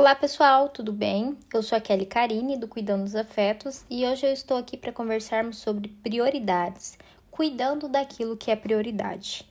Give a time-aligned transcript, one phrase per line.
[0.00, 1.36] Olá pessoal, tudo bem?
[1.52, 4.94] Eu sou a Kelly Karine do Cuidando dos Afetos e hoje eu estou aqui para
[4.94, 6.96] conversarmos sobre prioridades,
[7.30, 9.46] cuidando daquilo que é prioridade.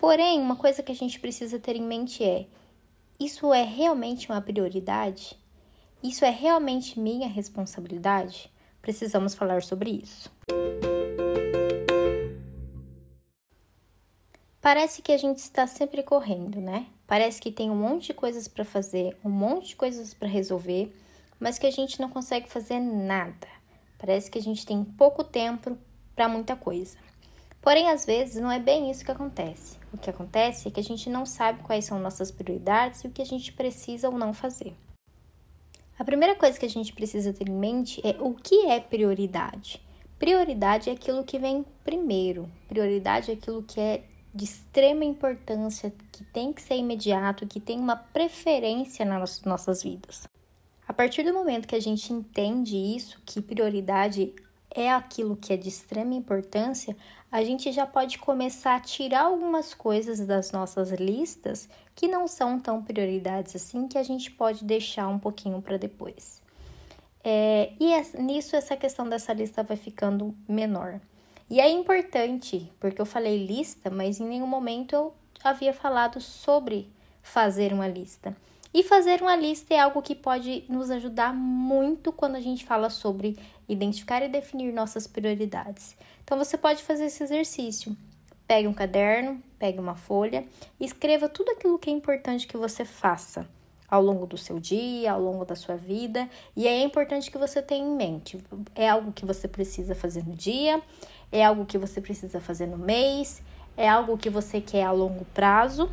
[0.00, 2.46] Porém, uma coisa que a gente precisa ter em mente é:
[3.20, 5.38] isso é realmente uma prioridade?
[6.02, 8.52] Isso é realmente minha responsabilidade?
[8.82, 10.28] Precisamos falar sobre isso.
[14.60, 16.86] Parece que a gente está sempre correndo, né?
[17.12, 20.96] Parece que tem um monte de coisas para fazer, um monte de coisas para resolver,
[21.38, 23.46] mas que a gente não consegue fazer nada.
[23.98, 25.76] Parece que a gente tem pouco tempo
[26.16, 26.96] para muita coisa.
[27.60, 29.76] Porém, às vezes não é bem isso que acontece.
[29.92, 33.10] O que acontece é que a gente não sabe quais são nossas prioridades e o
[33.10, 34.74] que a gente precisa ou não fazer.
[35.98, 39.82] A primeira coisa que a gente precisa ter em mente é o que é prioridade.
[40.18, 42.50] Prioridade é aquilo que vem primeiro.
[42.68, 44.02] Prioridade é aquilo que é
[44.34, 50.26] de extrema importância, que tem que ser imediato, que tem uma preferência nas nossas vidas.
[50.86, 54.34] A partir do momento que a gente entende isso, que prioridade
[54.74, 56.96] é aquilo que é de extrema importância,
[57.30, 62.58] a gente já pode começar a tirar algumas coisas das nossas listas que não são
[62.58, 66.42] tão prioridades assim, que a gente pode deixar um pouquinho para depois.
[67.24, 71.00] É, e é, nisso essa questão dessa lista vai ficando menor.
[71.52, 75.14] E é importante, porque eu falei lista, mas em nenhum momento eu
[75.44, 76.90] havia falado sobre
[77.22, 78.34] fazer uma lista.
[78.72, 82.88] E fazer uma lista é algo que pode nos ajudar muito quando a gente fala
[82.88, 85.94] sobre identificar e definir nossas prioridades.
[86.24, 87.94] Então você pode fazer esse exercício.
[88.46, 90.46] Pegue um caderno, pegue uma folha
[90.80, 93.46] escreva tudo aquilo que é importante que você faça
[93.92, 96.26] ao longo do seu dia, ao longo da sua vida.
[96.56, 98.42] E é importante que você tenha em mente:
[98.74, 100.80] é algo que você precisa fazer no dia,
[101.30, 103.42] é algo que você precisa fazer no mês,
[103.76, 105.90] é algo que você quer a longo prazo.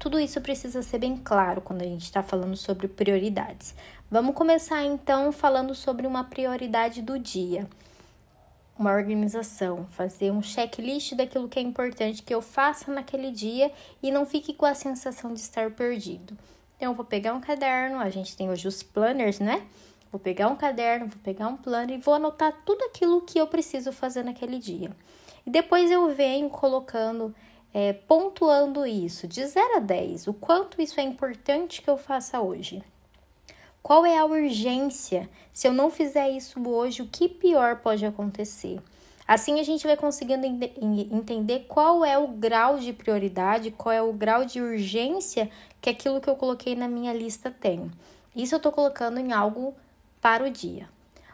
[0.00, 3.72] Tudo isso precisa ser bem claro quando a gente está falando sobre prioridades.
[4.10, 7.68] Vamos começar então falando sobre uma prioridade do dia.
[8.76, 13.70] Uma organização, fazer um checklist daquilo que é importante que eu faça naquele dia
[14.02, 16.36] e não fique com a sensação de estar perdido.
[16.82, 19.64] Então, eu vou pegar um caderno, a gente tem hoje os planners, né?
[20.10, 23.46] Vou pegar um caderno, vou pegar um plano e vou anotar tudo aquilo que eu
[23.46, 24.90] preciso fazer naquele dia.
[25.46, 27.32] E depois eu venho colocando,
[27.72, 32.40] é, pontuando isso, de 0 a 10, o quanto isso é importante que eu faça
[32.40, 32.82] hoje.
[33.80, 35.30] Qual é a urgência?
[35.52, 38.80] Se eu não fizer isso hoje, o que pior pode acontecer?
[39.32, 44.12] Assim a gente vai conseguindo entender qual é o grau de prioridade, qual é o
[44.12, 45.50] grau de urgência
[45.80, 47.90] que aquilo que eu coloquei na minha lista tem.
[48.36, 49.74] Isso eu estou colocando em algo
[50.20, 50.86] para o dia.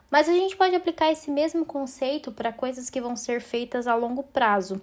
[0.09, 3.97] Mas a gente pode aplicar esse mesmo conceito para coisas que vão ser feitas a
[3.97, 4.81] longo prazo.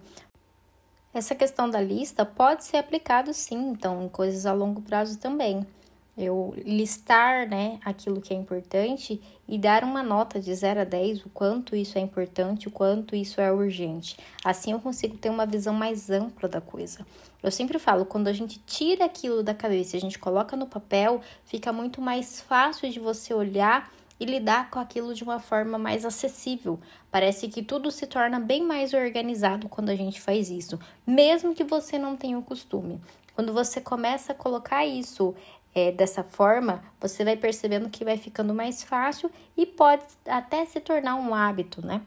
[1.13, 5.65] Essa questão da lista pode ser aplicado sim, então, em coisas a longo prazo também
[6.17, 11.25] eu listar né, aquilo que é importante e dar uma nota de 0 a 10,
[11.25, 14.17] o quanto isso é importante, o quanto isso é urgente.
[14.43, 17.05] Assim eu consigo ter uma visão mais ampla da coisa.
[17.43, 20.67] Eu sempre falo, quando a gente tira aquilo da cabeça e a gente coloca no
[20.67, 25.77] papel, fica muito mais fácil de você olhar e lidar com aquilo de uma forma
[25.77, 26.79] mais acessível.
[27.11, 31.63] Parece que tudo se torna bem mais organizado quando a gente faz isso, mesmo que
[31.63, 33.01] você não tenha o costume.
[33.35, 35.35] Quando você começa a colocar isso
[35.75, 40.79] é, dessa forma, você vai percebendo que vai ficando mais fácil e pode até se
[40.79, 42.01] tornar um hábito, né?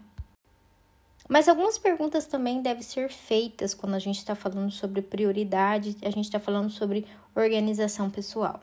[1.29, 6.09] Mas algumas perguntas também devem ser feitas quando a gente está falando sobre prioridade, a
[6.09, 8.59] gente está falando sobre organização pessoal.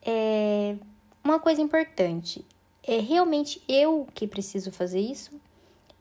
[0.00, 0.76] É
[1.24, 2.46] uma coisa importante:
[2.86, 5.32] é realmente eu que preciso fazer isso?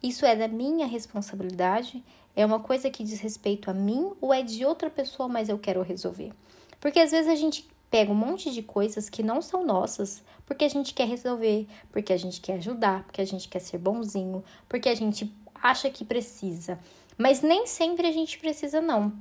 [0.03, 2.03] Isso é da minha responsabilidade?
[2.35, 5.57] É uma coisa que diz respeito a mim ou é de outra pessoa, mas eu
[5.57, 6.31] quero resolver?
[6.79, 10.65] Porque às vezes a gente pega um monte de coisas que não são nossas, porque
[10.65, 14.43] a gente quer resolver, porque a gente quer ajudar, porque a gente quer ser bonzinho,
[14.67, 16.79] porque a gente acha que precisa.
[17.17, 19.11] Mas nem sempre a gente precisa, não.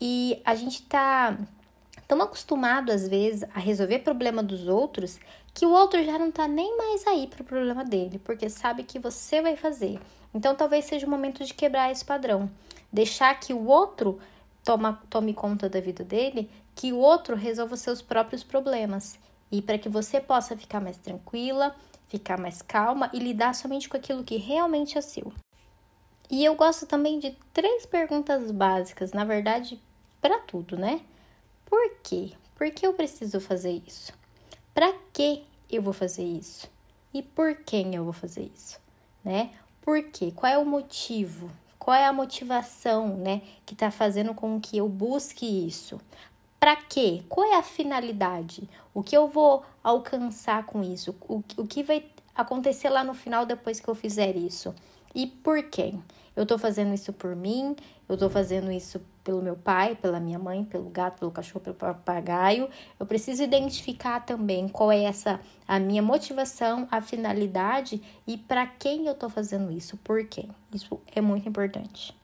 [0.00, 1.38] E a gente tá
[2.06, 5.18] tão acostumado, às vezes, a resolver problema dos outros
[5.54, 8.98] que o outro já não tá nem mais aí pro problema dele, porque sabe que
[8.98, 10.00] você vai fazer.
[10.34, 12.50] Então, talvez seja o momento de quebrar esse padrão.
[12.90, 14.18] Deixar que o outro
[14.64, 19.18] toma, tome conta da vida dele que o outro resolva seus próprios problemas
[19.50, 21.74] e para que você possa ficar mais tranquila,
[22.08, 25.32] ficar mais calma e lidar somente com aquilo que realmente é seu.
[26.30, 29.78] E eu gosto também de três perguntas básicas, na verdade,
[30.20, 31.02] para tudo, né?
[31.66, 32.32] Por quê?
[32.54, 34.12] Por que eu preciso fazer isso?
[34.72, 36.70] Para que eu vou fazer isso?
[37.12, 38.80] E por quem eu vou fazer isso,
[39.22, 39.50] né?
[39.82, 40.32] Por quê?
[40.34, 41.50] Qual é o motivo?
[41.82, 46.00] Qual é a motivação, né, que está fazendo com que eu busque isso?
[46.62, 47.24] para quê?
[47.28, 48.70] Qual é a finalidade?
[48.94, 51.12] O que eu vou alcançar com isso?
[51.22, 52.04] O, o que vai
[52.36, 54.72] acontecer lá no final depois que eu fizer isso?
[55.14, 56.02] E por quem?
[56.34, 57.76] Eu tô fazendo isso por mim,
[58.08, 61.76] eu tô fazendo isso pelo meu pai, pela minha mãe, pelo gato, pelo cachorro, pelo
[61.76, 62.68] papagaio.
[62.98, 69.06] Eu preciso identificar também qual é essa a minha motivação, a finalidade e para quem
[69.06, 70.48] eu tô fazendo isso, por quem.
[70.72, 72.14] Isso é muito importante.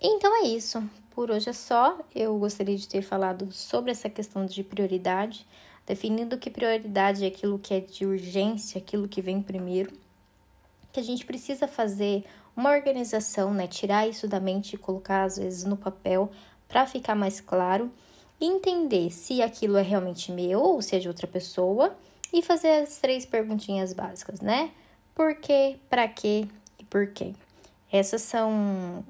[0.00, 0.82] Então é isso.
[1.10, 1.98] Por hoje é só.
[2.14, 5.46] Eu gostaria de ter falado sobre essa questão de prioridade,
[5.86, 10.04] definindo que prioridade é aquilo que é de urgência, aquilo que vem primeiro
[10.94, 12.24] que a gente precisa fazer
[12.56, 13.66] uma organização, né?
[13.66, 16.30] Tirar isso da mente e colocar às vezes no papel
[16.68, 17.90] para ficar mais claro,
[18.40, 21.96] entender se aquilo é realmente meu ou se é de outra pessoa
[22.32, 24.70] e fazer as três perguntinhas básicas, né?
[25.16, 26.46] Por quê, para quê
[26.78, 27.34] e por quê.
[27.92, 29.04] Essas são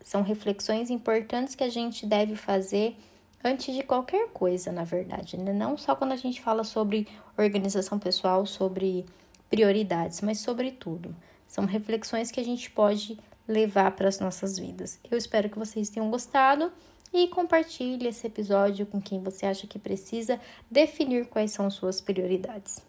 [0.00, 2.96] são reflexões importantes que a gente deve fazer
[3.44, 5.52] antes de qualquer coisa, na verdade, né?
[5.52, 7.06] Não só quando a gente fala sobre
[7.36, 9.04] organização pessoal, sobre
[9.50, 11.14] prioridades, mas sobretudo,
[11.46, 14.98] são reflexões que a gente pode levar para as nossas vidas.
[15.08, 16.72] Eu espero que vocês tenham gostado
[17.12, 22.82] e compartilhe esse episódio com quem você acha que precisa definir quais são suas prioridades.